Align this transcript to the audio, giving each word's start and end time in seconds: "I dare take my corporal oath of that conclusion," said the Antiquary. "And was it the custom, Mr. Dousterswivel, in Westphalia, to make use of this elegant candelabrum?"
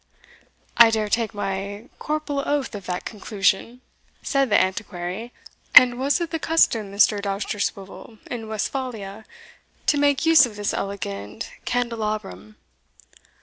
"I 0.77 0.89
dare 0.89 1.09
take 1.09 1.31
my 1.31 1.87
corporal 1.99 2.39
oath 2.43 2.73
of 2.73 2.87
that 2.87 3.05
conclusion," 3.05 3.81
said 4.23 4.49
the 4.49 4.59
Antiquary. 4.59 5.31
"And 5.75 5.99
was 5.99 6.19
it 6.19 6.31
the 6.31 6.39
custom, 6.39 6.91
Mr. 6.91 7.21
Dousterswivel, 7.21 8.17
in 8.25 8.47
Westphalia, 8.47 9.25
to 9.85 9.97
make 9.99 10.25
use 10.25 10.47
of 10.47 10.55
this 10.55 10.73
elegant 10.73 11.51
candelabrum?" 11.65 12.55